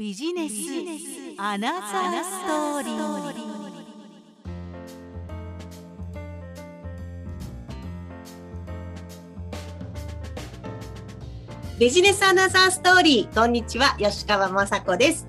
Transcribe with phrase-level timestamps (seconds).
[0.00, 0.54] ビジネス
[1.36, 3.34] アナザーストーリー
[11.78, 13.34] ビジネスアナザーストーリー。
[13.34, 15.28] こんにちは、吉川雅子です。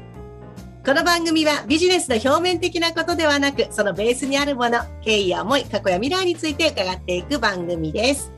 [0.85, 8.31] この番組はビジネスの表面的なことではなく、そのベースにあるもの、経緯や思い、過去や未来について伺っていく番組です。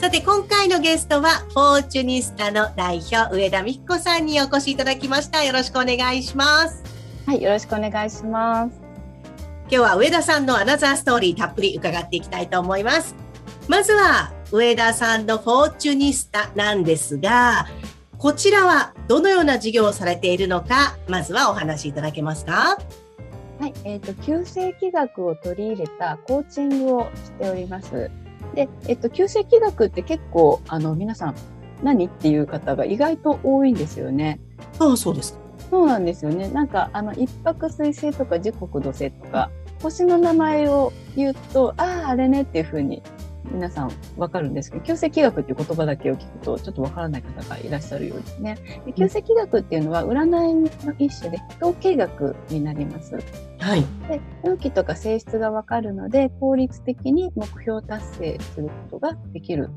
[0.00, 5.42] さて、今回のゲストは、フォーチュニスタの代表、上田美希子さんにお越しいただきました。
[5.42, 6.84] よろしくお願いします。
[7.26, 8.80] はい、よろしくお願いします。
[9.62, 13.16] 今日は上田さんのアナザーストーリーたっぷり伺っていきたいと思います。
[13.66, 17.66] まずは上田さんのフォーチュニスタなんですが、
[18.18, 22.78] こちらはどのような事業をされているのか、まずはお話しいただけますか？
[23.58, 28.08] はい、えっ、と、旧世紀学を取り入れたコーチングをしております。
[28.58, 31.34] で、えっ、と、旧世紀学って結構、あの、皆さん、
[31.84, 34.40] 何っていう方が意外と多いんですよね。
[34.80, 35.38] ああ、そうです。
[35.70, 36.48] そうなんですよね。
[36.48, 39.48] なんか、あの、一泊水星とか時刻土星とか、
[39.80, 43.00] 星の名前を言うと、ああ、あれねっていうふうに
[43.52, 48.58] 皆さんわかるんですけど、旧世紀学っていう言葉だけを聞くとちょっとわからない方がいらっしゃるようですね。
[48.86, 50.68] で旧世紀学っていうのは占いの
[50.98, 53.16] 一種で統計学になります。
[53.58, 53.84] はい。
[54.08, 59.70] で、運気とか性質がわかるので、効率的に目標達成することができる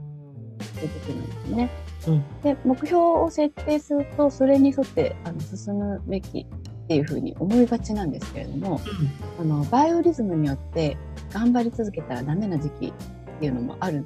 [0.79, 1.69] ということなんですね。
[2.07, 8.81] うんで、目標を設定すると、それに沿ってあの進むべきっていうふうに思いがちなんですけれども、
[9.39, 10.97] あの、バイオリズムによって
[11.31, 12.93] 頑張り続けたらダメな時期
[13.41, 14.05] っていうのもある。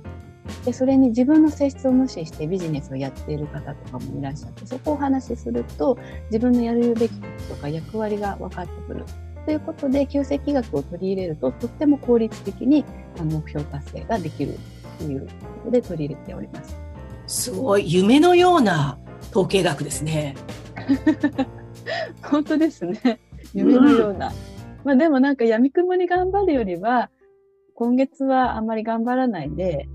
[0.63, 5.97] で、それに自分の性質を無視してビジネスをやっている方とかもいらっしゃって、そこをお話しすると、
[6.31, 9.03] 自分のやるべきこととか役割が分かってくる。
[9.45, 12.85] ということで、旧世紀学を取り入れると、とっても効率的に
[13.21, 14.53] 目標達成ができる
[14.99, 16.77] ということで取り入れております。
[17.27, 18.97] すごい、夢のような
[19.31, 20.35] 統計学ですね。
[22.23, 23.19] 本当ですね。
[23.53, 24.31] 夢のような。
[24.85, 27.09] まあでもなんか闇雲に頑張るよりは、
[27.75, 29.87] 今月はあんまり頑張らないで、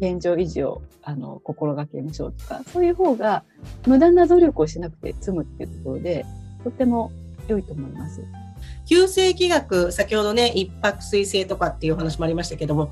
[0.00, 3.44] 現状維持をあの心がけましょうとか、そういう方が
[3.86, 6.24] 無駄な努力をしなくて済むっていうところで、
[6.64, 7.12] とても
[7.46, 8.24] 良いと思います。
[8.86, 12.90] 旧世紀学、先ほどね、一泊水星とかっていう話もありましたけども、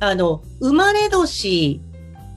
[0.00, 1.82] あの、生まれ年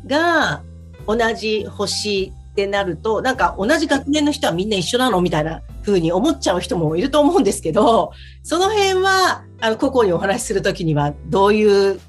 [0.05, 0.63] が
[1.07, 11.99] 同じ星ってなると、なんか同じ学年の人はみんな一緒なのみたいな風に思っちゃう人もいると思うんですけど、その辺は、あの、個々にお話しするときには、どういう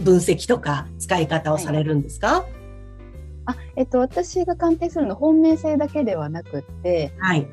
[0.00, 2.44] 分析とか使い方をされるんですか？
[3.46, 7.46] あ、えっと、私が鑑定するのは本命性だけではなくって、はい。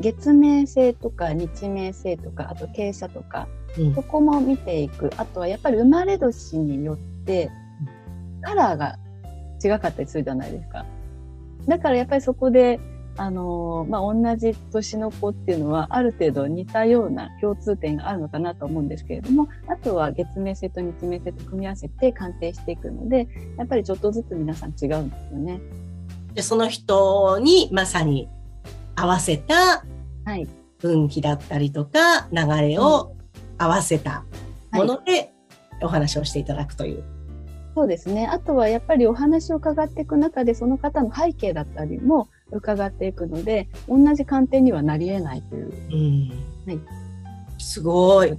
[0.00, 3.46] 月命性とか日命性とか、あと傾斜とか、
[3.78, 5.10] うんそこも見ていく。
[5.18, 6.96] あとはやっぱり生まれ年によっ
[7.26, 7.50] て、
[8.40, 8.96] カラーが
[9.62, 10.86] 違かったりするじゃないですか。
[11.66, 12.80] だからやっぱりそこで、
[13.16, 23.28] あのーまあ、同じ年の子っていうのは、ある程度似たような共通点があるのかなと思うんですけれども、あとは月命性と日命性と組み合わせて鑑定していくので、
[23.58, 25.60] やっぱりちょっとずつ皆さん違うんですよね。
[26.34, 28.28] で、その人にまさに
[28.96, 29.84] 合わせた
[30.24, 30.48] はい。
[30.82, 33.14] 運気だったりとか、流れを
[33.58, 34.24] 合わせた
[34.72, 35.32] もので
[35.82, 37.19] お話をしていただくという。
[37.74, 38.26] そうですね。
[38.26, 45.72] あとはやっぱりお話を伺っていく中で、その方の背景だったりも伺っていくので、同じ鑑定にはなり得ないという。
[45.92, 46.72] うん。
[46.72, 46.80] はい。
[47.58, 48.32] すごい。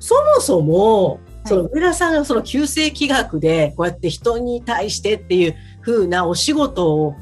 [0.00, 1.20] そもそも、はい。
[1.44, 7.14] その上田さんがその旧世紀学でこうやって人に対してっていう風なお仕事を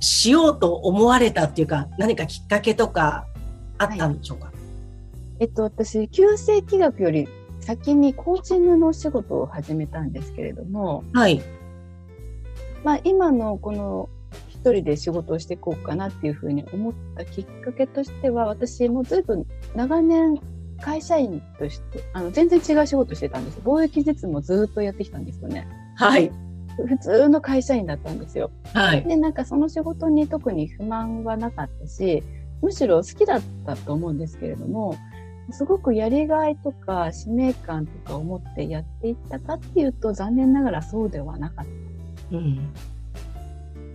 [0.00, 3.26] しようと思われたっていうか、何かきっかけとか
[3.78, 4.52] あったんでしょうか、
[5.40, 7.28] えっと、私、旧世紀学より
[7.64, 11.42] 先にコーチングのお仕事を始めたんですけれども、はい。
[12.84, 14.10] まあ今のこの
[14.48, 20.38] 一人で仕事をしていこうかなっていうふうに思ったきっかけとしては、私もずいぶん長年
[20.80, 23.60] 会社員として、あの、全然違う仕事してたんです。
[23.60, 25.66] 貿易実務をずっとやってきたんですよね。
[25.96, 26.30] はい。
[26.76, 28.50] 普通の会社員だったんですよ。
[28.74, 29.04] はい。
[29.04, 32.22] で、なんかその仕事に特に不満はなかったし、
[32.60, 34.96] むしろ好きだったと思うんですけれども、
[35.50, 41.66] すごくやりがいとか使命感とかを持ってやっていったかっていうと残念ながらそうではなかっ
[42.32, 42.72] うん。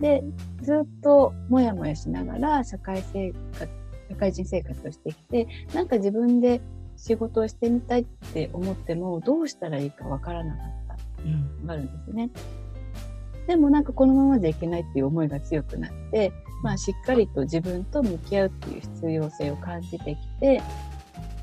[0.00, 0.24] で、
[0.62, 3.68] ずっともやもやしながら社会生活、
[4.08, 6.60] 社会人生活をしてきて、なんか自分で
[6.96, 11.72] 仕事をしてみたいって思ってもどうしたらいいかわからなかった。
[11.72, 12.30] あるんですね。
[13.46, 16.32] でもなんかこのままじゃいけないっていう思いが強くなって、
[16.62, 20.62] まあしっかりと自分と向き合うっていう必要性を感じてきて、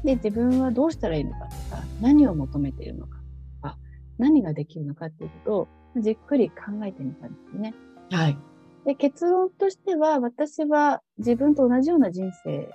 [0.04, 3.18] で、自分はどうしたらいいのかとか、何を求めているのか
[3.62, 3.78] とか、
[4.18, 5.68] 何ができるのかっていうことを
[6.02, 7.74] じっくり考えてみたんですね。
[8.12, 8.38] はい。
[8.86, 12.70] で結論としては、私は自分と同じような人生、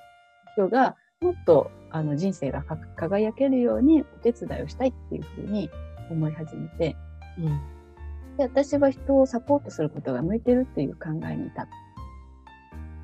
[0.54, 2.62] 人がもっとあの人生が
[2.96, 5.70] 輝けるようにお手伝いをしたいっていうふうに
[6.10, 6.96] 思い始めて、
[7.38, 7.60] うん、
[8.36, 11.68] で私は人をサポートすることが向いてるっていう考えに至った。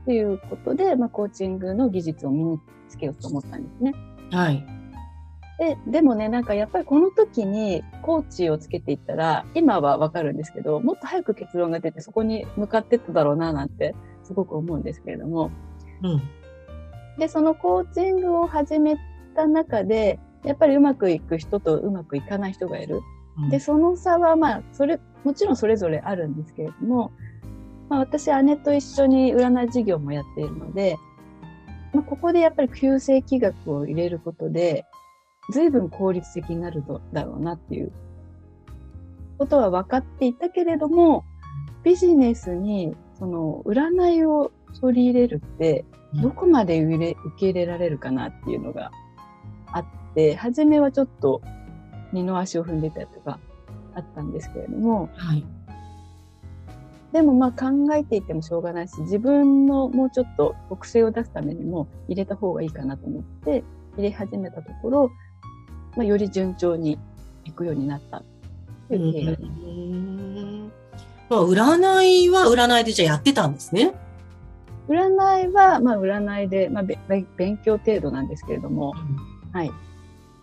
[0.05, 3.93] ということで、まあ、コーチングの技術を身につけようと思ったんですね。
[4.31, 4.65] はい。
[5.59, 15.51] で、でもね、なんかやっぱりこの時にコーチをつけていったら、今はわかるんですけど、もっと早く結論が出てそこに向かってっただろうななんてすごく思うんですけれども。
[16.03, 16.23] うん。
[17.19, 18.97] で、そのコーチングを始め
[19.35, 23.01] た中で、やっぱりうまくいく人とうまくいかない人がいる。
[23.37, 27.11] うん、で、その差はまあ、それ、もちろんそれぞれあるんですけれども、
[27.89, 30.97] まあ私、姉と一緒に占い事業もやっているので、
[31.93, 34.85] まあ、ここでやっぱり旧世紀学を入れることで、
[35.51, 37.93] 随分効率的になるだろうなっていう
[39.39, 41.25] ことは分かっていたけれども、
[41.85, 48.91] ビジネスにその占いを取り入れるって、どこまで受け入れられるかなっていうのが
[49.73, 51.41] あって、初めはちょっと
[52.13, 53.39] 二の足を踏んでたりとか
[53.95, 55.45] あったんですけれども、はい、
[57.13, 63.65] でもまあ考えていてもしょうがないし、自分のもうちょっと特性を出すためにも入れた方がいいかなと思って
[63.97, 65.11] 入れ始めたところ、
[65.97, 66.99] まあ、より順調に
[67.45, 68.23] いくようになった
[68.89, 70.79] という経緯があります。
[71.31, 73.95] まあ、占いは占いでじゃやってたんですね？
[74.89, 76.85] 占いは、まあ、占いで、まあ、
[77.37, 79.71] 勉強程度なんですけれども、うん、はい。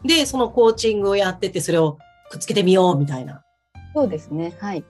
[0.03, 1.97] で、そのコーチングをやってて、それを
[2.29, 3.41] くっつけてみようみたいな。
[3.95, 4.53] そうですね。
[4.59, 4.83] はい。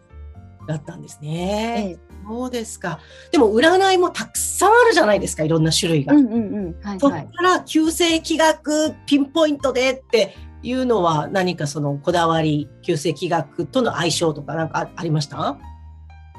[0.67, 1.75] だったんですね。
[1.77, 2.99] ええ、そうですか。
[3.31, 6.13] でも占いもたくさんあるじゃないですか、いろんな種類が。
[6.13, 15.57] うんうんうんはいはい、そこから旧世気学ピンポイントでっていうのは何かそのこだわり、旧世気学との相性とかなんかありました？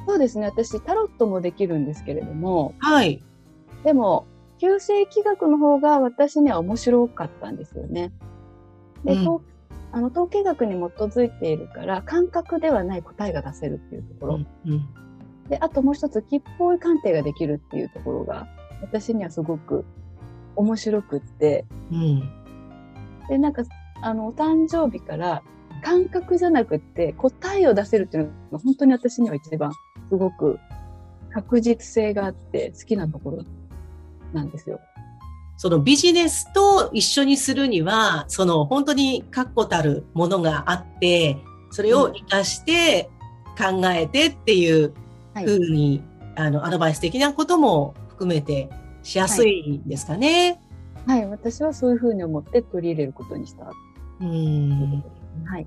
[0.08, 0.46] そうですね。
[0.46, 2.74] 私タロットもできるんですけれども。
[2.78, 3.22] はい。
[3.84, 4.26] でも、
[4.58, 8.12] 旧世気学の方が私には面白かったんですよね。
[9.04, 9.40] で、うん、
[9.96, 14.88] あの統計学に基づいているから感覚ではない答えが出せるっていうところ、うんうん、
[15.48, 18.46] であともう一つ吉報位鑑定ができるっていうところが
[18.82, 19.86] 私にはすごく
[20.54, 22.30] 面白くって、うん、
[23.30, 23.62] でなんか
[24.02, 25.42] あのお誕生日から
[25.82, 29.72] 感覚じゃなくって答えを出せるっていうのが本当に私には一番
[30.10, 30.58] すごく
[31.32, 33.44] 確実性があって好きなところ
[34.34, 34.78] なんですよ。
[35.56, 41.38] そのビジネスと一緒にするには、その本当に確固たるものがあって、
[41.70, 43.10] それを活かして
[43.58, 44.92] 考えてっていう
[45.34, 46.02] ふうに、
[46.36, 48.68] はい、あの、アドバイス的なことも含めて
[49.02, 50.60] しやすいんですかね。
[51.06, 53.70] はい、はい、私はそういうふうに思って取り入れることにした。
[54.20, 55.02] うん。
[55.44, 55.66] はい。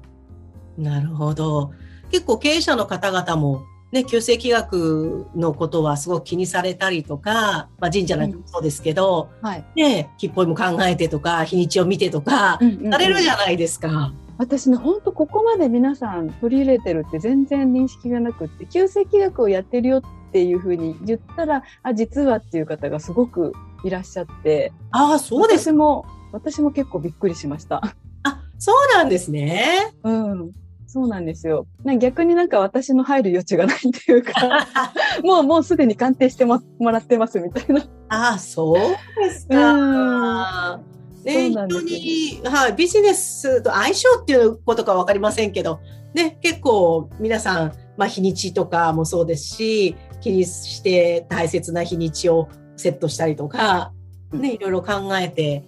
[0.77, 1.71] なるほど。
[2.11, 12.59] 結構経営者の方々もね、旧世紀学のことはすごく気にされたりとか、まあ、神社なんかもそうですけど、うんはい、ね、吉報も考えてとか、日にちを見てとか、
[12.91, 14.13] されるじゃないですか。
[14.37, 23.53] 私ね、本当ここまで皆さん取り入れてるって全然認識がなくって、旧世紀学をやってるよっていうふうに言ったら、あ、実はっていう方がすごく
[23.83, 27.81] いらっしゃって、ああ、そうです私も、私も結構びっくりしました。
[28.23, 29.93] あ、そうなんですね。
[30.03, 30.51] うん。
[30.91, 31.67] そうなんですよ。
[31.99, 34.67] 逆になんか私の入る余地がないっていうか、
[35.23, 37.81] もうもうすでに鑑定してもらってますみたいな。
[38.07, 38.79] ああ、そう
[39.23, 40.79] ですか。
[41.23, 45.79] ね、本当に、はい、ビジネスと相性っていうことかわかりませんけど、
[46.15, 53.93] ね、結構皆さん、まあ日にちとかもそうですし、気にして大切な日にちをセットしたりとか、
[54.33, 55.65] ね、いろいろ考えて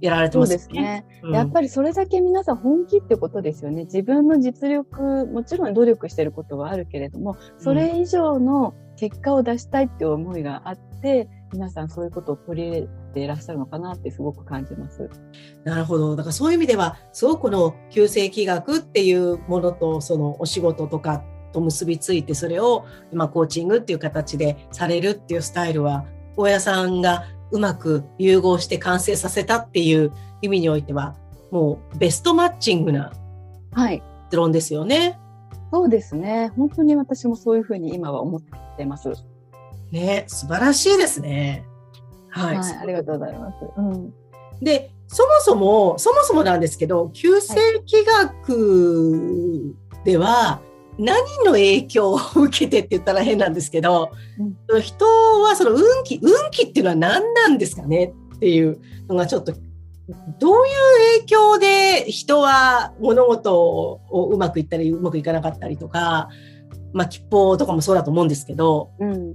[0.00, 0.58] やられてますね。
[0.58, 3.84] そうですね、うん、やっぱりそれだけ皆さん本気ってことですよね。
[3.84, 15.08] 自分の実力、もちろん努力してることはあるけれども、それ以上の結果を出したいっていう思いがあって、皆さんそういうことを取り入れていらっしゃるのかなってすごく感じます。
[15.64, 16.16] なるほど。
[16.16, 26.04] だからそういう意味では、すごくこの旧世紀学っていうものと、そのお仕事とかと結びついて、それを今コーチングっていう形でされるっていうスタイルは、
[26.36, 31.16] 大家さんがうまく融合して完成させたっていう意味においては、
[31.50, 33.12] もうベストマッチングな
[33.74, 34.98] 結論ですよね。
[34.98, 35.18] はい、
[35.72, 36.52] そうですね。
[36.56, 38.40] 本当に私もそういうふうに今は思っ
[38.76, 39.10] てます。
[39.90, 41.64] ね、素晴らしいですね。
[42.28, 42.56] はい。
[42.56, 43.56] はい、ありがとうございます。
[43.76, 44.14] うん。
[44.62, 50.60] で、そもそも、そもそもなんですけど、旧世紀学では、
[51.00, 54.12] 何の影響を受けてって言ったら変なんですけど、
[54.68, 55.06] うん、人
[55.42, 58.78] はその運気、運気っていうのは何なんですかねっていう
[59.08, 59.54] のがちょっと、
[60.38, 60.70] どうい
[61.16, 66.28] う影響で人は物事をうまくいったりうまくいかなかったりとか、
[66.92, 69.34] まあ、吉報とかもそうだと思うんですけど、うん。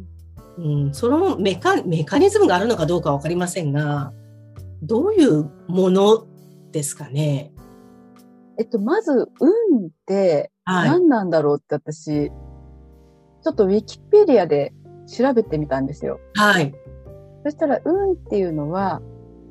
[0.57, 4.13] うん、そのメカメカニズムがあるのかどうかわかりませんが、
[4.83, 6.27] どういうもの
[6.71, 7.51] ですかね？
[8.57, 10.89] えっと、まず、運ってはい。
[10.89, 14.73] 何なんだろうって私、ちょっとウィキペディアで
[15.07, 16.19] 調べてみたんですよ。
[16.35, 16.73] はい。
[17.43, 19.01] そしたら、運っていうのは、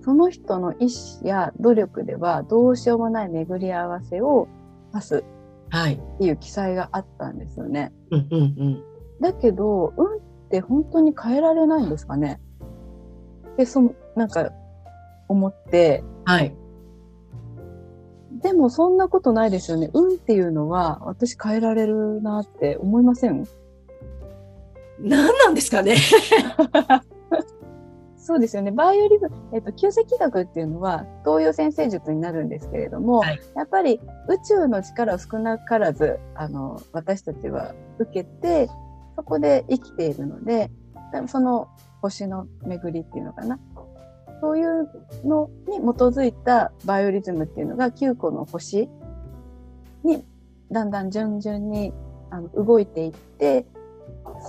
[0.02, 4.48] その人の意思や努力ではどうしようもない巡り合わせを
[4.92, 5.24] 指す
[5.70, 5.94] はい。
[5.94, 7.92] っていう記載があったんですよね。
[8.10, 8.84] うんうんうん。
[9.20, 10.20] だけど、運っ
[10.50, 12.40] て本当に変えられないんですかね
[13.56, 14.50] で、その、なんか、
[15.28, 16.54] 思って、はい。
[18.42, 19.90] でもそんなことないですよね。
[19.94, 23.46] 運っていうのは私変えられるなって思いません？
[25.00, 25.96] 何なんですかね。
[28.16, 28.70] そうですよね。
[28.70, 38.70] バイオリズム、えっと、旧石器学っていうのは東洋先生術になるんですけれども、はいやっぱり宇宙の力を少なからず、あの、私たちは受けて、
[39.16, 40.70] そこで生きているので、
[41.26, 41.68] その
[42.00, 43.58] 星の巡りっていうのかな。
[44.40, 44.88] そういう
[45.24, 48.88] のに基づいたバイオリズムっていうのが9個の星
[50.04, 50.24] に
[50.70, 51.92] だんだん順々に
[52.30, 53.66] あの動いていって、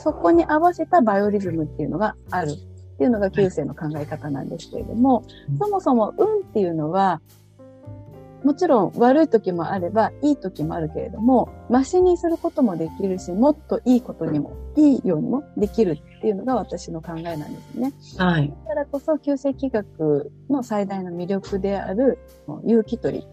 [0.04, 5.58] そこに合わせたバイオリズムっていうのがあるっていうのが旧世の考え方なんですけれども、うん。
[5.58, 7.22] そもそも運っていうのは、
[8.46, 17.92] もちろん悪い時もあればいい時もあるけれども、マシにすることもできるし、もっといいことにも、いいようにもできるっていうのが私の考えなんですね。
[18.20, 18.54] はい。
[18.68, 22.20] だからこそ、旧世紀学の最大の魅力である、
[22.64, 23.28] 有機取り、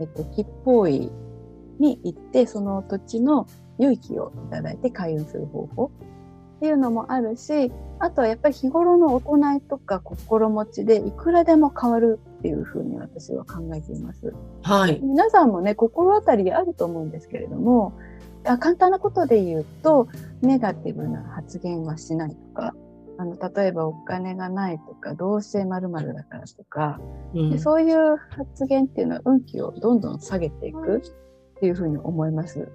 [0.00, 1.12] えっと、吉報医
[1.78, 3.46] に行って、その土地の
[3.78, 5.92] 有機をいただいて開運する方法
[6.56, 7.70] っていうのもあるし、
[8.00, 14.32] あとはやっぱり日頃の行いとか心持ちでいくらでも変わるっていうふうに私は考えています。
[14.62, 15.00] はい。
[15.02, 17.92] 皆さんもね、心当たりあると思うんですけれども、
[18.44, 20.08] あ簡単なことで言うと、
[20.42, 22.74] ネガティブな発言はしないとか、
[23.18, 27.00] あの、例えばお金がないとか、どうせ〇〇だからとか、
[27.34, 32.68] うんでそういう発言っていうのは運気をどんどん下げていくっていうふうに思います。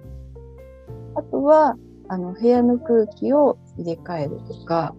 [1.14, 1.76] あとは、
[2.08, 4.94] あの、部屋の空気を入れ替えるとか、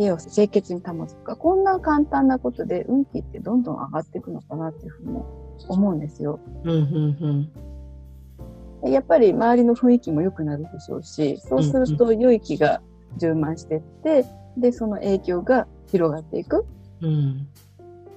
[0.00, 5.22] 家を清潔に保つとか、こんな簡単なことで運気ってどんどん上がっていくのかなっていうふうに
[5.68, 6.40] 思うんですよ。
[6.64, 7.52] うんうん
[8.82, 12.80] でやっぱり周りの雰囲気も良くなるでしょうし、そうすると良い気が
[13.18, 14.24] 充満していって、
[14.56, 16.64] で、その影響が広がっていく
[17.02, 17.08] うん。
[17.08, 17.48] うん。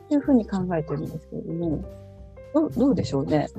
[0.05, 1.83] っていうふうに考えてるんですけれども、
[2.53, 3.49] どうどうでしょうね？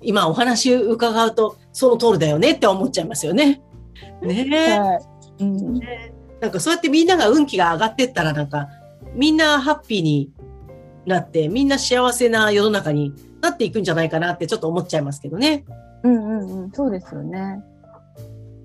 [0.00, 3.60] 今お話伺うと、その通りだよねって思っちゃいますよね。
[4.22, 4.78] ねえ。
[4.78, 5.42] はい。
[5.42, 5.80] うん。
[6.40, 8.68] なんかそうやってみんなが運気が上がってったらなんか、
[9.14, 10.30] みんなハッピーに
[11.06, 15.64] なって、みんな幸せな世の中になっていくんじゃないかなってちょっと思っちゃいますけどね。
[16.04, 16.70] うんうんうん。
[16.72, 17.62] そうですよね。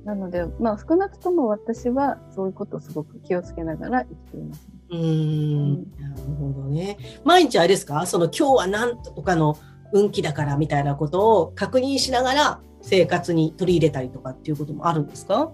[0.05, 4.67] なので、まあ少なくとも私はそういうことをすごく気をつけながら生きています。
[4.91, 5.73] うーん。
[5.99, 6.97] なるほどね。
[7.23, 8.05] 毎日あれですか？
[8.05, 9.57] その今日は何とかの
[9.93, 15.51] 運気だからみたいなことを確認しながら生活に取り入れたりとかっていうこともあるんですか？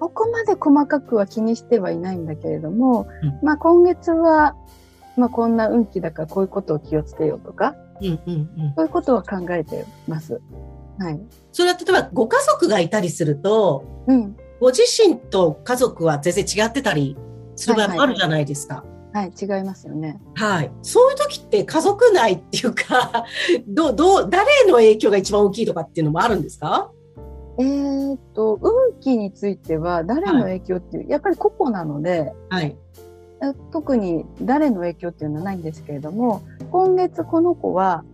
[0.00, 4.56] ここまで細かくは気にしてはいないんだけれども、うんまあ今月は、
[5.16, 8.36] まあこんな運気だからこういうことを気をつけようとか、うんうんう
[8.70, 8.74] ん。
[8.76, 10.40] そういうことは考えてます。
[10.98, 11.20] はい。
[11.52, 14.36] それは例えばご家族がいたりすると、うん。
[14.60, 17.16] ご自身と家族は全然違ってたり
[17.56, 18.84] する場合もあるじゃないですか。
[19.12, 20.20] はい、違いますよね。
[20.34, 20.70] はい。
[20.82, 23.24] そういう時って家族内っていうか、
[23.66, 26.90] どう、どう、誰の影響が一番大きいとかっていうのもあるんですか？
[27.60, 32.76] えーっと、運気については誰の影響っていう、やっぱり個々なので、はい。
[33.42, 38.04] え特に誰の影響っていうのはないんですけれども、今月この子は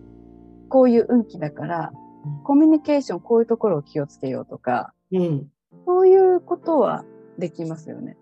[0.69, 1.91] こういう運気だから
[2.25, 5.47] うん、コミュニケーションこういうところを気をつけようとか、うん。
[5.85, 7.05] そういうことは
[7.37, 8.17] できますよね。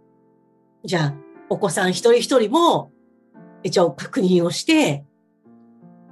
[0.84, 1.16] じゃあ、
[1.50, 2.92] お子さん一人一人も、
[3.64, 5.06] 一応確認をして、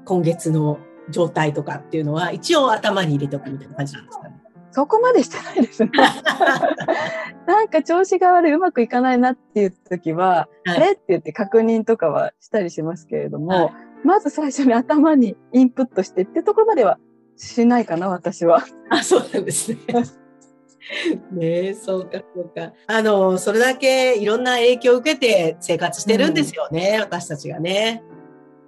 [0.06, 0.80] 今月の
[1.10, 4.33] 状態とかっていうのは、一応頭に入れておくみたいな感じなんですかね。
[4.74, 5.92] そこまでしてないですね。
[7.48, 17.00] なんか調子が悪い、うまくいかないなっていう時は、はいあれって言って確認とかはしたりしますけれども、はいまず最初に頭にインプットしてってところまでは
[17.38, 18.64] しないかな、私は。
[18.90, 19.78] あ、そうなんですね。
[21.32, 22.74] ねえ、そうか、そうか。
[22.88, 28.04] あの、それだけいろんな影響を受けて生活してるんですよね、私たちがね。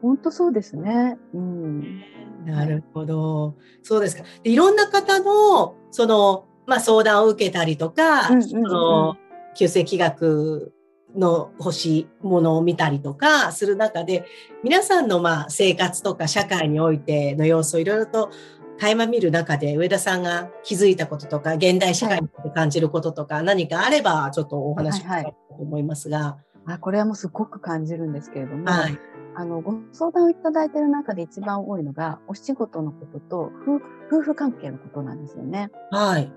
[0.01, 1.17] 本当そうですね。
[1.33, 2.01] うん。
[2.45, 3.55] なるほど。
[3.83, 4.23] そうですか。
[4.43, 9.17] でいろんな方の、その、まあ、相談を受けたりとか、うんうんうんその、
[9.55, 10.73] 旧世気学
[11.15, 14.25] の欲しいものを見たりとかする中で、
[14.63, 18.31] 皆さんのまあ生活とか社会においての様子をいろいろと
[18.79, 26.37] 垣間見る中で上田さんが気づいたこととか、現代社会に感じることとか、何かあれば、ちょっとお話ししたいと思いますが。
[26.67, 28.99] あこれはもうすごく感じるんですけれども、はい。
[29.35, 35.71] あの、ご相談をいただいている中で一番多いのが、お仕事のことと夫夫婦関係のことなんですよね。
[35.91, 36.31] はい。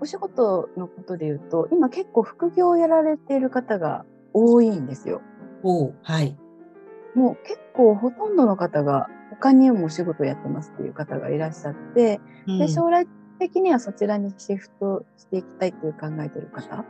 [0.00, 5.20] お仕事のことで言うと、今結構副業をやられている方が多いんですよ。
[5.62, 6.38] おうはい。
[7.14, 13.06] もう結構ほとんどの方が他にもお仕事をやってますっていう方がいらっしゃって、うんで、将来
[13.38, 16.84] 的にはそちらにシフトしていきたいっていう考えている方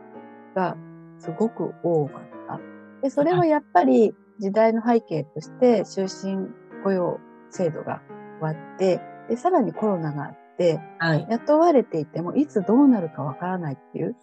[0.55, 0.77] が
[1.19, 2.61] すごく多かった。
[3.03, 6.49] で、それはやっぱり時代の背景として終身
[6.83, 7.21] 雇用
[7.51, 8.01] 制度が
[8.41, 11.27] 終わって、で、さらにコロナがあって、はい。
[11.29, 14.17] 雇われていてもいつどうなるかわからないっていう、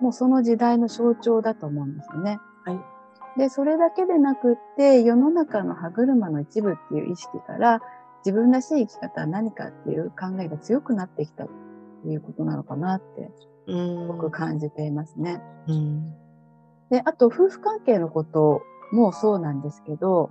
[0.00, 2.38] もうその時代の象徴だと思うんですよね。
[2.64, 3.38] はい。
[3.38, 7.80] で、それだけでなくって、世の中の歯車の一部っていう意識から、
[8.24, 11.48] 自分らしい生き方は何かっていう考えが強くなってきたっ
[12.02, 13.30] ていうことなのかなって、
[13.66, 14.08] うん。
[14.08, 15.42] 僕感じていますね。
[15.68, 16.12] うん。
[16.90, 18.62] で、あと、夫婦関係のこと
[18.94, 20.30] もそうなんですけど、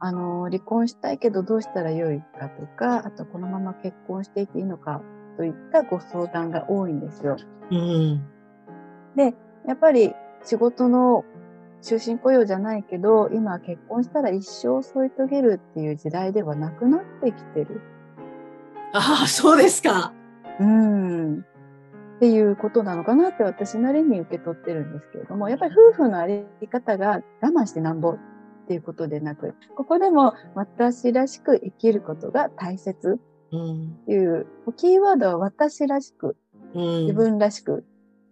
[0.00, 5.02] あの、離婚したいけどどうしたらよいかとか、あとこのまま結婚していていいのか
[5.36, 7.36] といったご相談が多いんですよ。
[7.70, 8.24] うん。
[9.16, 9.34] で、
[9.66, 11.24] やっぱり仕事の
[11.82, 17.80] 終身雇用じゃないけど、今は結婚したら一生添い遂げるっていう時代ではなくなってきてる。
[18.92, 20.12] ああ、そうですか。
[20.60, 21.44] うん。
[22.22, 28.18] っていうことなのかなって私なりに受け取ってるんですけれども、やっぱり夫婦のあり方が我慢してなんぼっ
[28.68, 33.18] ていうことでなく、ここでも私らしく生きることが大切
[33.50, 33.98] うん。
[34.02, 36.36] っていう、キーワードは私らしく、
[36.74, 37.00] うん。
[37.06, 37.84] 自分らしく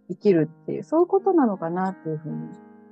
[0.08, 2.36] 生きるっていう、そういうことなのかなっていうふうに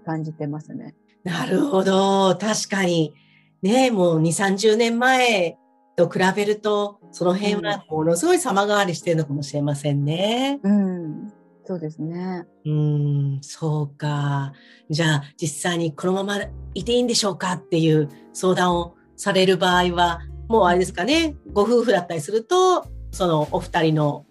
[0.05, 0.97] 感じてますね。
[1.23, 2.37] なるほど。
[2.37, 3.15] 確かに。
[3.63, 5.57] ねもう2、30年前
[5.99, 10.61] と比べると、その辺はものすごい様変わりしてるのかもしれませんね。
[10.63, 11.33] うん。
[11.65, 12.47] そうですね。
[12.65, 14.53] うん、そうか。
[14.89, 16.37] じゃあ、実際にこのまま
[16.75, 24.25] いていいんでしょうかっていう相談をされる場合は、もうあれですかね、ご夫婦だったりすると、そのお二人の、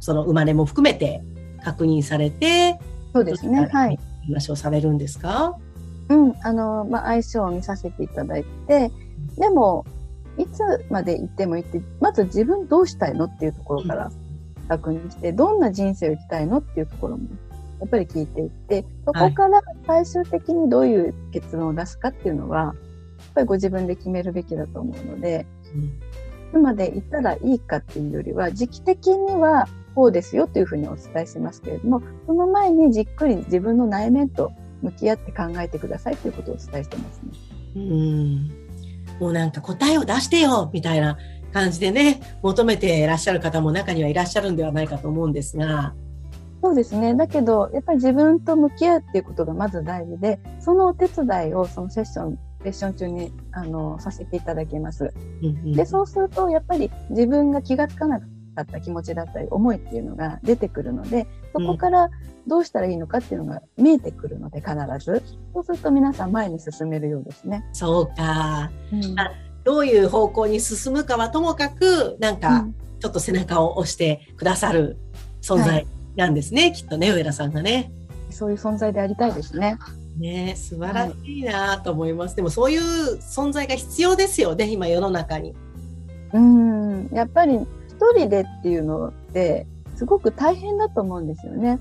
[0.00, 1.22] その生まれも含めて
[1.64, 2.78] 確認されて、
[3.14, 3.68] そうですね。
[3.72, 3.98] はい。
[4.26, 5.56] 話をされるんですか？
[6.08, 6.34] うん。
[6.42, 8.90] あの、まあ、相性を見させていただいて、
[9.38, 9.86] でも、
[10.38, 14.10] いつまで行ってもいいって、まず自分どうしたいのっていうところから
[14.68, 17.28] 確認して、どんな人生を生きたいのっていうところも、
[17.80, 22.74] やっぱり聞いていって、そこから最終的にどういう結論を出すかっていうのは、やっ
[23.34, 26.00] ぱりご自分で決めるべきだと思うので、うん
[26.46, 37.32] いつまでいたらいいかっていうよりは、時期的にはこうですよというふうにお伝えしますけれども、その前にじっくり自分の内面と向き合って考えてくださいということをお伝えしてますね。
[37.76, 38.65] うん。
[39.20, 41.18] もうなんか答えを出してよみたいな
[41.52, 45.94] 感じでね、求めていらっしゃる方も中にはいらっしゃるんではないかと思うんですが。
[46.62, 47.14] そうですね。
[47.14, 55.12] だけど、やっぱり自分と向き合うっていうことがまず大事で、そのお手伝いをそのセッション、セッション中にあのさせていただきます。
[55.42, 58.26] うんうんで、そうすると、やっぱり自分が気がつかなか
[58.62, 61.26] った気持ちだったり、思いっていうのが出てくるので、
[61.58, 62.10] そこから
[62.46, 65.22] どうしたらいいのかっていうのが見えてくるので、必ず。
[65.52, 67.64] そうすると皆さん前に進めるようですね。
[67.72, 68.70] そうか。
[68.92, 69.30] うんあ
[69.64, 72.68] どういう方向に進むかはともかく、なんか、
[73.00, 74.96] ちょっと背中を押してくださる
[75.42, 77.90] 存は在なんですね、きっとね、上田さんがね。
[78.30, 79.76] そういう存在でありたいですね。
[80.18, 82.36] ね素晴らしいなと思います。
[82.36, 85.56] でもそういう存在が必要ですよね、今世の中に。
[86.32, 87.08] うん。
[87.12, 89.66] やっぱり一人でっていうのって、
[89.96, 91.80] すごく大変だと思うんですよね。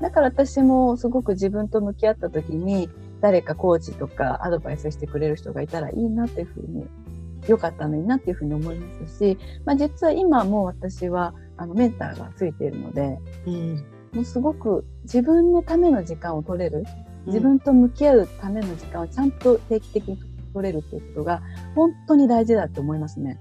[0.00, 6.86] だから私もすごく自分と向き合った時に誰かコーチとかアドバイスしてくれる人がいたらいいなっていうふうに
[7.48, 16.84] 良かったのになっていうふうに思いますし、まあ、実は今も私はあのメンターがついているのでうんもうすごく自分のための時間を取れる
[17.26, 20.18] 自分と向き合うための時間をちゃんと定期的に
[20.54, 21.42] 取れるっていうことが
[21.74, 23.38] 本当に大事だと思いますね。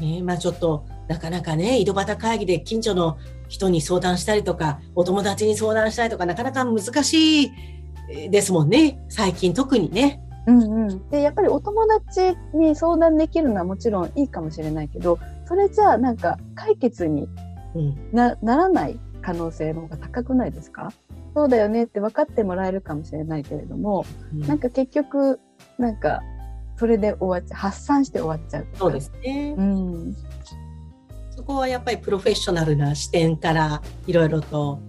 [0.00, 7.52] ねまあちょっとなかなかね井戸端会議で近所の人に相談したりとかお友達に相談したりとかなかなか難しい
[8.10, 10.20] えーですもんね最近特にね。
[10.48, 11.08] うんうん。
[11.10, 17.26] で、やっぱりお友達に相談できるのはもちろんいいかもしれないけど、それじゃあなんか解決に
[17.74, 20.92] うんなならない可能性の方が高くないですか？
[21.34, 25.40] そうだよねって分かってもらえるかもしれないけれども、うんなんか結局、
[25.78, 26.22] なんか、
[26.76, 27.58] それで終わっちゃう。
[27.58, 28.66] 発散して終わっちゃう。
[28.74, 29.54] そうですね。
[29.58, 30.16] うん。
[31.46, 34.80] そこはやっぱりプロフェッショナルな視点からいろいろと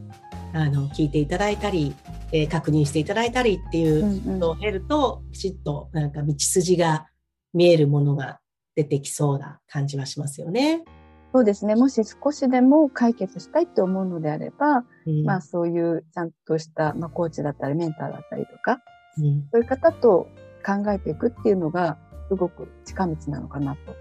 [0.56, 1.96] あの聞いていただいたり、
[2.32, 7.06] えー確認していただいたりっていううんうんことを経ると、きちっとなんか道筋が
[7.54, 8.40] 見えるものが
[8.76, 10.84] 出てきそうな感じはしますよね。
[11.32, 11.76] そうですね。
[11.76, 18.80] もし少しでも解決したいって思うのであれば、うん、まあそういうちゃんとした、まあ、コーチだったりメンターだったりとか、
[19.20, 20.28] うん、そういう方と
[20.66, 23.92] 考えていくっていうのがすごく近道なのかなと。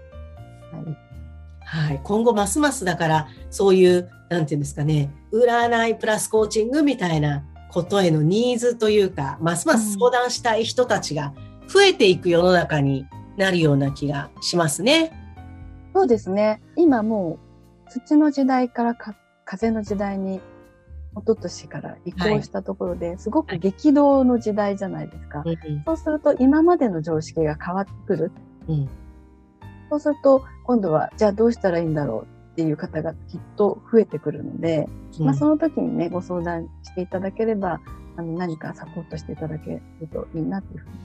[0.75, 1.06] はい、
[1.69, 11.33] はい、今後ますますだからそういうなんていうんですかね占いプラスコーチングみたいなことへのニーズというかますます相談したい人たちが
[11.67, 13.05] 増えていく世の中に
[13.37, 15.11] なるような気がしますね。
[15.93, 16.61] そうですね。
[16.75, 17.39] 今も
[17.87, 20.37] う土の時代からか風の時代に
[21.15, 28.31] 一昨年から移行したところで、はい、すごく激動の時代じゃないですか、はい、そうすると今までの常識が変わってくる。
[28.67, 28.89] うん、
[29.89, 34.87] そうすると今度はじゃあどうしたらいいんだろうっていう方がきっと増えてくるので、
[35.19, 35.23] う。
[35.23, 37.79] ん、まあ、その時にねご相談していただければ
[38.17, 40.95] あの何かサポートしていただけるといいなというふうに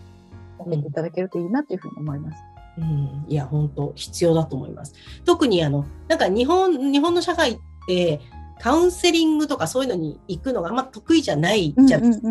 [0.59, 2.43] させていただけるといいなというふうに思います。
[2.79, 4.95] うん、いや本当必要だと思います。
[5.25, 8.21] 特にあのなんか日本日本の社会って
[8.63, 12.29] カウンセリングとかそういうのに行くのがあんま得意じゃないじゃないですか、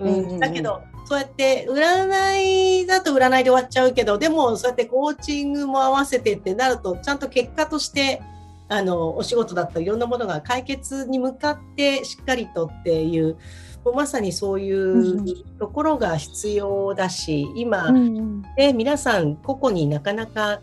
[0.00, 0.40] 民生主義。
[0.40, 2.40] だけどそうやって占
[2.82, 8.22] いだと占いで終わっちゃうけどでもそうやってコーチングも合わせてってなるとちゃんと結果として
[8.68, 13.36] あのお仕事だったりいろんなものが解決に向かってしっかりとっていう
[13.84, 15.22] もうまさにそういう
[15.58, 20.62] ところが必要だし、今、ね、皆さん個々になかなか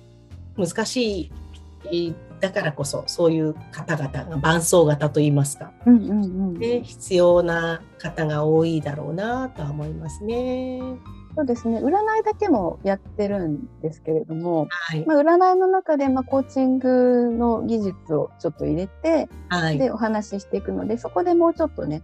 [0.58, 1.32] 難し
[1.92, 10.82] いだからこそそういう方々が伴走型といいますか、うんうんうんね、必要な方が多いだろうなとは思いますね。
[11.36, 11.92] そうですね占い
[12.26, 22.04] だけもやってるんですけれども、はい、まあ、占いの中で、まあ、コーチングの技術をちょっと入れて、はい、でお話ししていくのでそこでもうちょっとね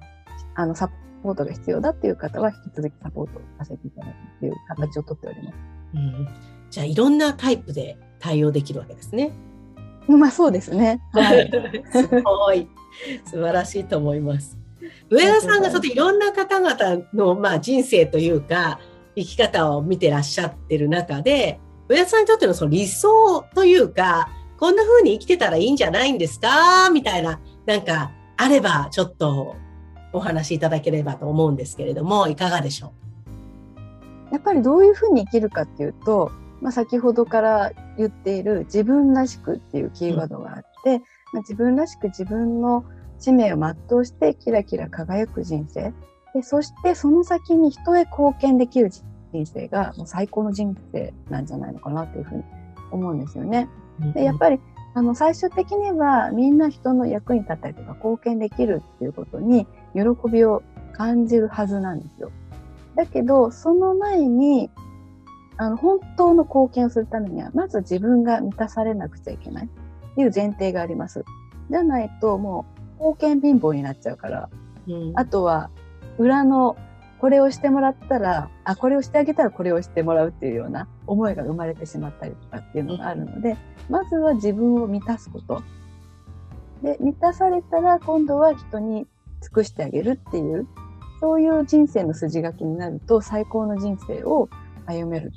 [0.55, 0.89] あのサ
[1.23, 5.55] ポートが必要だっていう方は引き続きサポートさせていただくっていう形をとっております。
[5.93, 6.27] うん、
[6.69, 9.31] じゃあいろんなタイプで対応できるわけですね。
[10.07, 11.01] まあそうですね。
[11.11, 11.51] はい。
[11.91, 12.67] すごい。
[13.25, 14.57] 素晴らしいと思います。
[15.09, 18.79] 上田さんがちょっといろんな方々の、まあ、人生というか
[19.15, 26.89] 生き方を見てらっしゃってる中で上田さんにとってのその理想というかこんな風に生きてたらいいんじゃないんですか？
[26.91, 29.55] みたいななんかあればちょっと
[30.13, 32.93] お話しいただければと思うんですけれどもいかがでしょ
[34.31, 34.33] う？
[34.33, 41.01] やっぱりどういうふうに生きるかっていうとまあ、先ほどから言っている自分らしくっていうキーワードがあって、うん、ま
[41.35, 42.83] あ、自分らしく自分の
[43.19, 45.93] 使命を全うしてキラキラ輝く人生
[46.33, 48.91] でそしてその先に人へ貢献できる
[49.33, 52.43] 人生がもう最高の人生なんじゃないのかなというふうに
[52.91, 53.69] 思うんですよね。
[54.13, 54.59] でやっぱり
[54.93, 62.31] あの最終的にはみんな人の役に立ったりとか貢献できるっていうことに喜びを感じるはずなんですよ。
[62.95, 64.71] だけどその前に
[65.57, 71.25] あの、本当の貢献をするためには、まず自分が満たされなくちゃいけないっていう前提があります。
[71.69, 72.65] じゃないと、も
[72.99, 74.49] う、貢献貧乏になっちゃうから、
[74.87, 75.69] うん、あとは、
[76.17, 76.77] 裏の、
[77.19, 83.57] これをしてもらったら、あ、これをしてあげたらこれをしてもらうっていうような思いが生まれてしまったりとかっていうのがあるので、うん、
[83.89, 85.63] まずは自分を満たすこと。
[86.83, 89.07] で、満たされたら今度は人に
[89.41, 90.67] 尽くしてあげるっていう、
[91.19, 94.49] そういう人生の筋書きになると最高の人生を
[94.87, 95.31] 歩める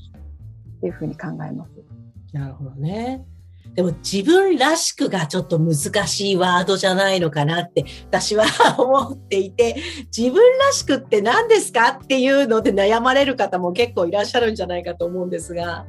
[0.79, 1.71] っていうふうに考えます。
[2.33, 3.25] なるほどね。
[3.75, 5.75] でも自分らしくがちょっと難
[6.07, 8.45] しいワードじゃないのかなって私は
[8.79, 9.77] 思っていて
[10.17, 15.87] 自分らしくって何ですかっていうので悩まれる方も結構いらっしゃるんじゃないかと思うんですが。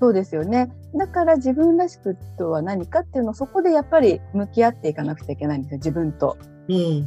[0.00, 0.72] そうですよね。
[0.94, 6.36] だから自分らしくとは何かっていうのをそこでやっぱり向き合っていかなくちゃいけないんですよ自分と。
[6.68, 7.06] うん、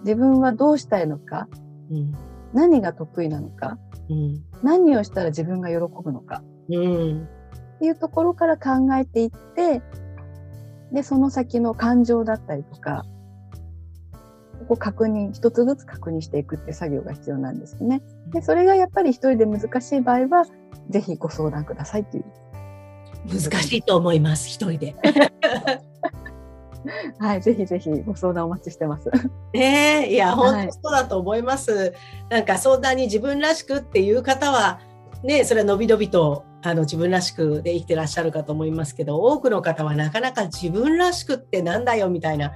[0.00, 1.48] 自分はどうしたいのか、
[1.90, 2.12] うん、
[2.52, 7.28] 何が得意なのか、うん、何をしたら自分が喜ぶのか、うん、
[7.76, 9.82] っていうところから考えていって
[10.92, 13.04] でその先の感情だったりとか
[14.60, 18.00] ここ確認一つずつ確認していくって作業が必要なんですね。
[18.32, 20.46] でそれがやっぱり一人で難しい場合は
[20.88, 22.24] ぜひご相談くださいという。
[23.28, 24.94] 難しいと思います一人で。
[27.18, 29.10] はい、ぜひぜひご相談お待ちしてます。
[29.52, 31.72] ねいや、本当そうだと思います。
[31.72, 31.92] はい、
[32.30, 34.80] なんか相談に自分らしくっていう方は、
[35.22, 42.52] ね、それは伸び伸びとあの自分らしくで生きてらっしゃるかと思いますけど、多くの方はなかなか自分らしくってなんだよみたいな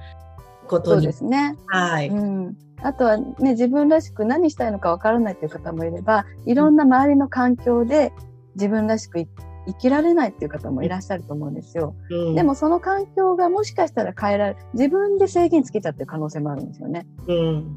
[0.67, 1.01] ことに。
[1.01, 1.57] そうですね。
[1.67, 2.09] はい。
[2.09, 8.13] うんあとはね、自分らしく何したいのかわからないという方もいれば、いろんな周りの環境で
[8.55, 9.27] 自分らしく
[9.67, 11.95] 生きられないっていう方もいらっしゃると思うんですよ。
[12.09, 17.05] うん、でもその環境がもしかしたら変えられる、自分で制限つけちゃってる可能性もあるんですよね。
[17.27, 17.75] うん、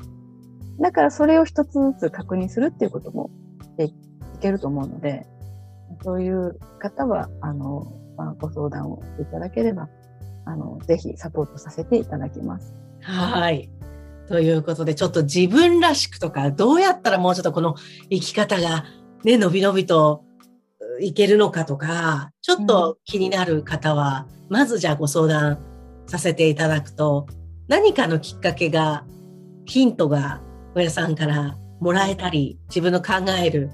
[0.80, 3.30] だからそれを一つずつ確認するっていうことも
[3.76, 3.94] でい
[4.40, 5.26] けると思うので、
[6.02, 9.88] そういう方は、あの、まあ、ご相談をいただければ、
[10.46, 12.74] あの、ぜひサポートさせていただきます。
[13.02, 13.68] はい。
[14.28, 17.74] ということで、ちょっと自分らしくとか、どうやったらもうちょっとこの
[18.10, 18.84] 生き方が
[19.24, 20.29] ね、のびのびとう
[21.00, 25.58] いけるのかとか、ちょっと気になる方は、まずじゃあご相談
[26.06, 27.26] させていただくと、
[27.68, 29.04] 何かのきっかけが、
[29.66, 30.40] ヒントが
[30.74, 33.70] 上田さんからもらえたり、自分の考える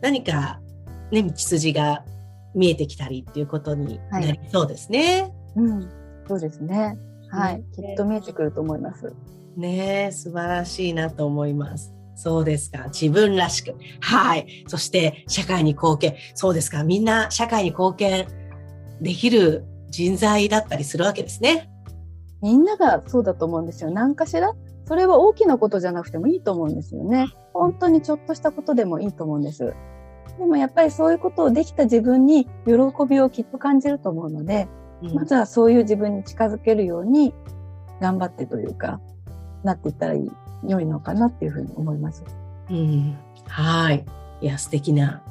[0.00, 0.60] 何か
[1.10, 2.04] ね、道筋が
[2.54, 5.32] 見えてきたりっていうことになりそうですね。
[5.56, 5.88] うん。
[6.28, 6.98] そうですね。
[7.30, 7.58] はい。
[7.58, 9.12] ねきっと見えてくると思います。
[9.56, 11.92] ねえ、素晴らしいなと思います。
[12.18, 12.86] そうですか。
[12.86, 13.76] 自分らしく。
[14.00, 14.64] はい。
[14.66, 16.16] そして、社会に貢献。
[16.34, 16.82] そうですか。
[16.82, 18.26] みんな社会に貢献
[19.00, 21.70] できる人材だったりするわけですね。
[22.42, 23.92] みんながそうだと思うんですよ。
[23.92, 24.52] 何かしら
[24.86, 27.28] それは大きなことじゃなくてもいいと思うんですよね。
[27.52, 29.72] 本当にちょっとしたことでもいいと思うんです。
[30.40, 32.72] でもやっぱりそういうことをできた自分に喜
[33.08, 34.66] びをきっと感じると思うので、
[35.02, 37.32] うんまずはそういう自分に近づけるように
[38.00, 39.00] 頑張ってというか、
[39.62, 40.30] なっていったらいい
[40.64, 42.24] 良いのかなっていうふうに思います。
[42.70, 43.16] うん
[43.46, 44.04] はい。
[44.40, 45.22] いや、素敵な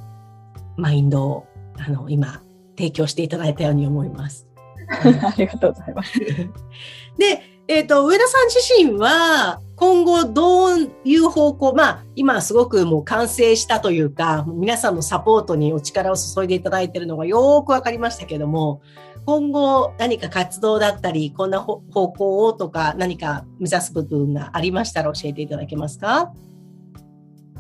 [0.75, 2.41] マインドを、あの、今、
[2.77, 4.47] 提供していただいたように思います。
[4.89, 6.19] ありがとうございます。
[7.17, 18.81] で、えっ、と、上田さん自身は、今後どういう方向、まあ、今すごくもう完成したというか、皆さんのサポートにお力を注いでいただいているのがよーくわかりましたけども、
[19.25, 26.33] 今後何か活動だったり、こんな方方向をとか何か目指す部分がありましたら教えていただけますか？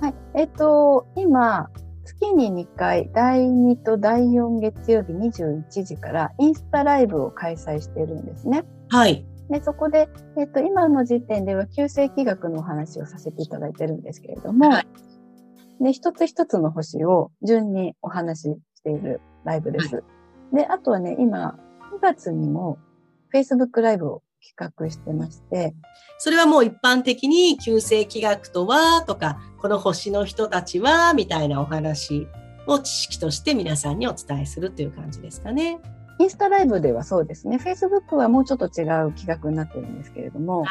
[0.01, 0.15] はい。
[0.33, 1.69] えっと、今、
[2.03, 8.63] 月に2回、第2と第4月曜日21時からインスタライブを開催しているんですね。
[8.89, 9.23] はい。
[9.49, 14.87] で、そこで、えっと、今の時点では旧世紀学のお話をさせていただいてるんですけれども、はい
[15.79, 18.43] で、一つ一つの星を順にお話し
[18.75, 20.03] しているライブです。
[20.53, 21.57] で、あとはね、今、
[21.93, 22.77] 9月にも
[23.33, 24.23] Facebook ライブを
[24.55, 25.75] 企画してまして、
[26.17, 32.27] それはもう一般的に旧世紀学とはとか、この星の人たちはみたいなお話
[32.65, 35.79] を知識として皆さんにお伝えするという感じですかね。
[36.19, 40.65] インスタライブではそうですね、Facebook はもうちょっと違う企画になってるんですけれども、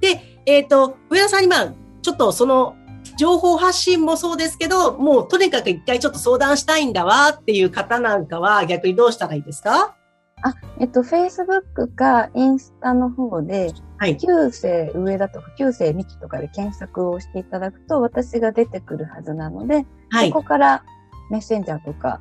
[0.00, 2.76] で、えっ、と、上田さんにまあ、ちょっとその
[3.18, 9.96] 情報発信もそうですけど、もうとにかく一回ちょっと相談したいんだわっていう方なんかは逆にどうしたらいいですか？
[10.42, 14.16] あ、えっと、Facebook かインスタの方で、はい。
[14.18, 20.34] 旧世上田とか旧世美希とかで検索をしていただくと私が出てくるはずなので、はいそ。
[20.34, 20.84] こから
[21.30, 22.20] メッセンジャーとか、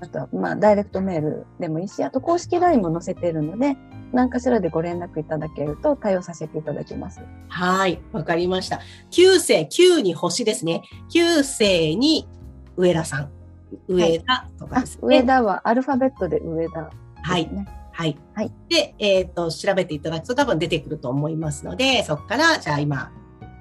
[0.00, 3.76] あとはまあダイレクトメールでもいいし、あと公式 LINE も載せているので、
[4.12, 7.20] 何かしらでご連絡いただけると対応させていただきます。
[7.48, 8.00] はい。
[8.12, 8.80] わかりました。
[9.10, 10.82] 旧世、旧に星ですね。
[11.10, 12.28] 旧世に
[12.76, 13.30] 上田さん。
[13.86, 15.00] 上田とかあですね。
[15.02, 17.52] 上田はアルファベットで上田ですはい。
[17.52, 17.66] ね。
[17.92, 18.16] はい。
[18.34, 23.12] はいで、えっ、と、調べていただくと多分出てくると思いますので、そこから、じゃあ今、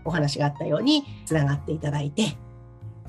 [0.05, 2.37] お話があったように、つながっていただいて、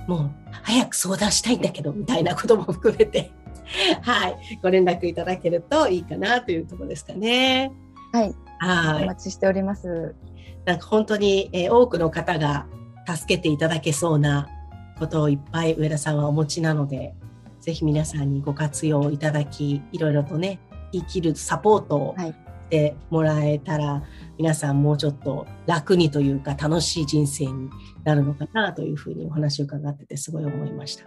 [0.06, 0.30] もう、
[0.62, 3.32] 早く相談したいんだけど、みたいなことも含めて、
[4.02, 4.58] はい。
[4.62, 7.72] ご連絡いただけるといいかなというところですかね。
[8.12, 8.34] はい。
[8.58, 9.04] はい。
[9.04, 10.14] お待ちしております。
[10.64, 12.66] なんか本当に、えー多くの方が
[13.06, 14.48] 助けていただけそうな
[14.98, 17.14] ことをいっぱい上田さんはお持ちなので、
[17.60, 20.60] ぜひ皆さんにご活用いただき、いろいろとね、
[20.92, 22.16] 生きるサポートを
[22.70, 24.02] はいしてもらえたら、
[24.38, 27.68] 皆さんもうちょっと楽にというか楽しい人生に
[28.04, 31.04] なるのかなというふうにお話を伺っててすごい思いました。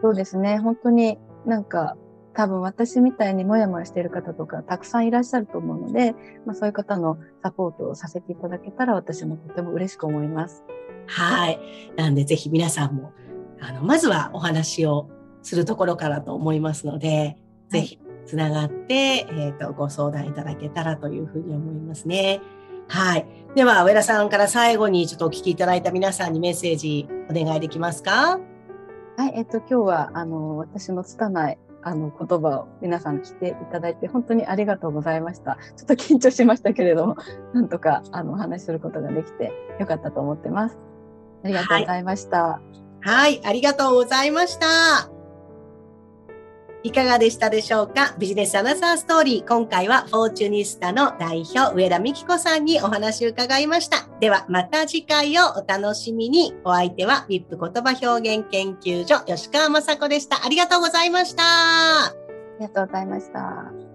[0.00, 0.58] そうですね。
[0.58, 1.96] 本当になんか
[2.34, 6.14] 多分私みたいにもやもやしている方とかたくさんいらっしゃると思うので、
[6.46, 10.64] まあ、そういう方のサポートをさせていただけたら私もとても嬉しく思います。
[11.06, 11.60] はい。
[11.96, 13.12] なんでぜひ皆さんも、
[13.60, 15.10] あの、まずはお話を
[15.42, 17.36] するところからと思いますので、
[17.68, 22.40] ぜひつながって、えっ、と、ご相談いただけたらというふうに思いますね。
[22.88, 23.26] はい。
[23.54, 28.40] では、上田さんから最後にちょっとお聞きいただいた皆さんにメッセージお願いできますか？
[29.16, 35.58] はい、えっと今日はあの私の拙いあの言葉を皆さん来ていただいて本当にありがとうございました。
[35.76, 37.16] ちょっと緊張しましたけれども、
[37.52, 40.78] なんとかあのお話しすることができてよかったと思ってます。
[41.44, 42.60] ありがとうございました。
[43.00, 43.40] はい。
[43.44, 45.11] ありがとうございました。
[46.84, 48.14] いかがでしたでしょうか？
[48.18, 49.48] ビジネスアナザーストーリー。
[49.48, 54.08] 今回はフォーチュニスタの代表、上田美希子さんにお話を伺いました。
[54.18, 56.54] では、また次回をお楽しみに。
[56.64, 60.44] お相手は、VIP 言葉表現研究所、吉川雅子でした。
[60.44, 61.42] ありがとうございました。
[61.44, 62.14] あ
[62.58, 63.91] りがとうございました。